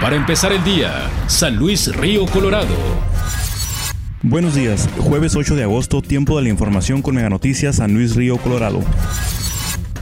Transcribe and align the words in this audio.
Para 0.00 0.14
empezar 0.14 0.52
el 0.52 0.62
día, 0.62 1.10
San 1.26 1.56
Luis 1.56 1.94
Río 1.96 2.26
Colorado. 2.26 2.74
Buenos 4.22 4.54
días, 4.54 4.88
jueves 4.98 5.34
8 5.34 5.56
de 5.56 5.62
agosto, 5.62 6.02
tiempo 6.02 6.36
de 6.36 6.42
la 6.42 6.50
información 6.50 7.00
con 7.00 7.14
Mega 7.14 7.30
Noticias 7.30 7.76
San 7.76 7.94
Luis 7.94 8.14
Río 8.14 8.36
Colorado. 8.36 8.82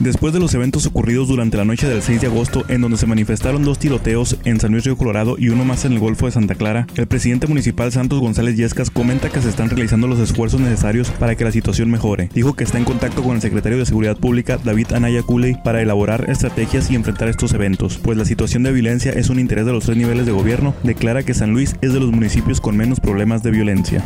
Después 0.01 0.33
de 0.33 0.41
los 0.41 0.53
eventos 0.55 0.87
ocurridos 0.87 1.29
durante 1.29 1.57
la 1.57 1.65
noche 1.65 1.89
del 1.89 2.03
6 2.03 2.21
de 2.21 2.27
agosto, 2.27 2.65
en 2.69 2.81
donde 2.81 2.97
se 2.97 3.07
manifestaron 3.07 3.65
dos 3.65 3.79
tiroteos 3.79 4.37
en 4.45 4.61
San 4.61 4.73
Luis 4.73 4.85
Río 4.85 4.97
Colorado 4.97 5.37
y 5.39 5.49
uno 5.49 5.65
más 5.65 5.85
en 5.85 5.93
el 5.93 6.01
Golfo 6.01 6.27
de 6.27 6.33
Santa 6.33 6.55
Clara, 6.55 6.87
el 6.97 7.07
presidente 7.07 7.47
municipal 7.47 7.93
Santos 7.93 8.21
González 8.21 8.57
Yescas 8.57 8.91
comenta 8.91 9.31
que 9.31 9.41
se 9.41 9.49
están 9.49 9.71
realizando 9.71 10.07
los 10.07 10.19
esfuerzos 10.19 10.61
necesarios 10.61 11.11
para 11.13 11.37
que 11.37 11.45
la 11.45 11.53
situación 11.53 11.91
mejore. 11.91 12.29
Dijo 12.35 12.55
que 12.55 12.65
está 12.65 12.79
en 12.79 12.85
contacto 12.85 13.23
con 13.23 13.37
el 13.37 13.43
secretario 13.43 13.79
de 13.79 13.87
Seguridad 13.87 14.17
Pública, 14.17 14.59
David 14.63 14.93
Anaya 14.93 15.23
Cooley, 15.23 15.57
para 15.63 15.81
elaborar 15.81 16.29
estrategias 16.29 16.91
y 16.91 16.97
enfrentar 16.97 17.29
estos 17.29 17.53
eventos, 17.53 17.99
pues 17.99 18.19
la 18.19 18.25
situación 18.25 18.65
de 18.65 18.73
violencia 18.73 19.13
es 19.13 19.31
un 19.31 19.39
interés 19.39 19.67
de 19.67 19.73
los 19.73 19.85
tres 19.85 19.97
niveles 19.97 20.27
de 20.27 20.33
gobierno, 20.33 20.75
declara 20.83 21.23
que 21.23 21.35
San 21.35 21.53
Luis 21.53 21.77
es 21.81 21.93
de 21.93 22.01
los 22.01 22.11
municipios 22.11 22.61
con 22.61 22.77
menos 22.77 23.01
problemas 23.01 23.43
de 23.43 23.51
violencia. 23.51 24.03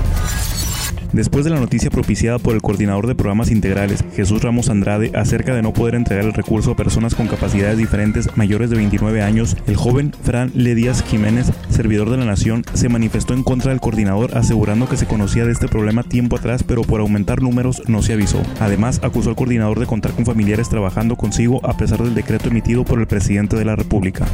Después 1.13 1.45
de 1.45 1.51
la 1.51 1.59
noticia 1.59 1.91
propiciada 1.91 2.39
por 2.39 2.55
el 2.55 2.61
coordinador 2.61 3.07
de 3.07 3.15
programas 3.15 3.51
integrales, 3.51 4.05
Jesús 4.15 4.43
Ramos 4.43 4.69
Andrade, 4.69 5.11
acerca 5.15 5.55
de 5.55 5.63
no 5.63 5.73
poder 5.73 5.95
entregar 5.95 6.25
el 6.25 6.35
recurso 6.35 6.73
a 6.73 6.77
personas 6.77 7.15
con 7.15 7.29
capacidades 7.29 7.79
diferentes 7.79 8.37
mayores 8.37 8.69
de 8.69 8.77
29 8.77 9.23
años, 9.23 9.57
el 9.67 9.77
joven 9.77 10.13
Fran 10.23 10.53
Ledías 10.55 11.03
Jiménez, 11.03 11.51
servidor 11.71 12.11
de 12.11 12.19
la 12.19 12.27
Nación, 12.27 12.65
se 12.75 12.91
manifestó 12.91 13.33
en 13.33 13.43
contra 13.43 13.71
del 13.71 13.81
coordinador 13.81 14.37
asegurando 14.37 14.89
que 14.89 14.99
se 14.99 15.07
conocía 15.07 15.47
de 15.47 15.53
este 15.53 15.69
problema 15.69 16.03
tiempo 16.03 16.37
atrás, 16.37 16.63
pero 16.63 16.83
por 16.83 17.01
aumentar 17.01 17.43
números 17.43 17.83
no 17.87 18.03
se 18.03 18.13
avisó. 18.13 18.43
Además, 18.61 19.01
acusó 19.03 19.31
al 19.31 19.37
coordinador 19.37 19.81
de 19.81 19.87
contar 19.87 20.13
con 20.13 20.27
familiares 20.27 20.69
trabajando 20.69 21.17
consigo 21.17 21.67
a 21.67 21.77
pesar 21.77 22.03
del 22.03 22.15
decreto 22.15 22.49
emitido 22.49 22.85
por 22.85 23.01
el 23.01 23.07
presidente 23.07 23.57
de 23.57 23.65
la 23.65 23.77
República 23.77 24.27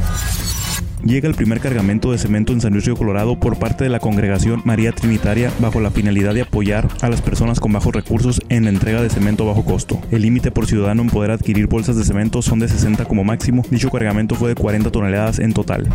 llega 1.05 1.29
el 1.29 1.35
primer 1.35 1.59
cargamento 1.59 2.11
de 2.11 2.17
cemento 2.17 2.51
en 2.51 2.61
San 2.61 2.73
Luis 2.73 2.85
Río 2.85 2.97
Colorado 2.97 3.39
por 3.39 3.57
parte 3.57 3.83
de 3.83 3.89
la 3.89 3.99
congregación 3.99 4.61
María 4.65 4.91
Trinitaria 4.91 5.51
bajo 5.59 5.79
la 5.79 5.91
finalidad 5.91 6.33
de 6.33 6.41
apoyar 6.41 6.87
a 7.01 7.09
las 7.09 7.21
personas 7.21 7.59
con 7.59 7.71
bajos 7.71 7.93
recursos 7.93 8.41
en 8.49 8.63
la 8.65 8.71
entrega 8.71 9.01
de 9.01 9.09
cemento 9.09 9.43
a 9.43 9.47
bajo 9.47 9.63
costo. 9.63 10.01
El 10.11 10.23
límite 10.23 10.51
por 10.51 10.65
ciudadano 10.65 11.03
en 11.03 11.09
poder 11.09 11.31
adquirir 11.31 11.67
bolsas 11.67 11.95
de 11.95 12.03
cemento 12.03 12.41
son 12.41 12.59
de 12.59 12.67
60 12.67 13.05
como 13.05 13.23
máximo. 13.23 13.63
Dicho 13.69 13.91
cargamento 13.91 14.35
fue 14.35 14.49
de 14.49 14.55
40 14.55 14.91
toneladas 14.91 15.39
en 15.39 15.53
total. 15.53 15.87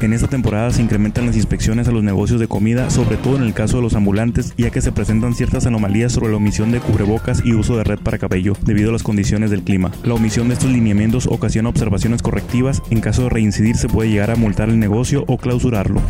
En 0.00 0.12
esta 0.12 0.28
temporada 0.28 0.70
se 0.70 0.82
incrementan 0.82 1.26
las 1.26 1.36
inspecciones 1.36 1.88
a 1.88 1.90
los 1.90 2.02
negocios 2.02 2.38
de 2.38 2.48
comida, 2.48 2.90
sobre 2.90 3.16
todo 3.16 3.36
en 3.36 3.42
el 3.42 3.54
caso 3.54 3.78
de 3.78 3.82
los 3.82 3.94
ambulantes, 3.94 4.52
ya 4.58 4.70
que 4.70 4.82
se 4.82 4.92
presentan 4.92 5.34
ciertas 5.34 5.66
anomalías 5.66 6.12
sobre 6.12 6.30
la 6.30 6.36
omisión 6.36 6.70
de 6.70 6.80
cubrebocas 6.80 7.42
y 7.44 7.54
uso 7.54 7.76
de 7.76 7.84
red 7.84 7.98
para 7.98 8.18
cabello, 8.18 8.52
debido 8.62 8.90
a 8.90 8.92
las 8.92 9.02
condiciones 9.02 9.50
del 9.50 9.62
clima. 9.62 9.90
La 10.04 10.14
omisión 10.14 10.48
de 10.48 10.54
estos 10.54 10.70
lineamientos 10.70 11.26
ocasiona 11.26 11.70
observaciones 11.70 12.20
correctivas, 12.20 12.82
en 12.90 13.00
caso 13.00 13.22
de 13.24 13.30
reincidir 13.30 13.76
se 13.76 13.88
puede 13.88 14.10
llegar 14.10 14.30
a 14.30 14.36
multar 14.36 14.68
el 14.68 14.78
negocio 14.78 15.24
o 15.28 15.38
clausurarlo 15.38 16.02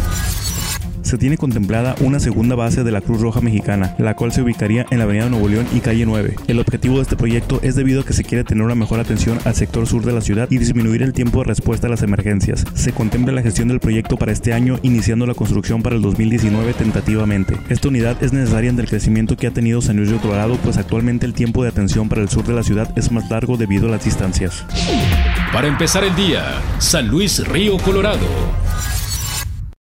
se 1.06 1.18
tiene 1.18 1.38
contemplada 1.38 1.94
una 2.00 2.18
segunda 2.18 2.56
base 2.56 2.82
de 2.82 2.90
la 2.90 3.00
Cruz 3.00 3.20
Roja 3.20 3.40
Mexicana, 3.40 3.94
la 3.98 4.14
cual 4.14 4.32
se 4.32 4.42
ubicaría 4.42 4.86
en 4.90 4.98
la 4.98 5.04
Avenida 5.04 5.28
Nuevo 5.28 5.48
León 5.48 5.66
y 5.72 5.78
Calle 5.78 6.04
9. 6.04 6.34
El 6.48 6.58
objetivo 6.58 6.96
de 6.96 7.02
este 7.02 7.16
proyecto 7.16 7.60
es 7.62 7.76
debido 7.76 8.00
a 8.00 8.04
que 8.04 8.12
se 8.12 8.24
quiere 8.24 8.42
tener 8.42 8.64
una 8.64 8.74
mejor 8.74 8.98
atención 8.98 9.38
al 9.44 9.54
sector 9.54 9.86
sur 9.86 10.04
de 10.04 10.12
la 10.12 10.20
ciudad 10.20 10.48
y 10.50 10.58
disminuir 10.58 11.02
el 11.02 11.12
tiempo 11.12 11.38
de 11.38 11.44
respuesta 11.44 11.86
a 11.86 11.90
las 11.90 12.02
emergencias. 12.02 12.64
Se 12.74 12.92
contempla 12.92 13.32
la 13.32 13.42
gestión 13.42 13.68
del 13.68 13.78
proyecto 13.78 14.16
para 14.16 14.32
este 14.32 14.52
año, 14.52 14.80
iniciando 14.82 15.26
la 15.26 15.34
construcción 15.34 15.82
para 15.82 15.94
el 15.94 16.02
2019 16.02 16.74
tentativamente. 16.74 17.56
Esta 17.68 17.88
unidad 17.88 18.22
es 18.22 18.32
necesaria 18.32 18.70
en 18.70 18.78
el 18.80 18.88
crecimiento 18.88 19.36
que 19.36 19.46
ha 19.46 19.52
tenido 19.52 19.80
San 19.80 19.96
Luis 19.96 20.10
de 20.10 20.18
Colorado, 20.18 20.58
pues 20.64 20.76
actualmente 20.76 21.24
el 21.24 21.34
tiempo 21.34 21.62
de 21.62 21.68
atención 21.68 22.08
para 22.08 22.22
el 22.22 22.28
sur 22.28 22.44
de 22.44 22.54
la 22.54 22.64
ciudad 22.64 22.90
es 22.96 23.12
más 23.12 23.30
largo 23.30 23.56
debido 23.56 23.86
a 23.86 23.92
las 23.92 24.04
distancias. 24.04 24.64
Para 25.52 25.68
empezar 25.68 26.02
el 26.02 26.16
día, 26.16 26.60
San 26.80 27.06
Luis 27.06 27.46
Río 27.46 27.78
Colorado. 27.78 28.26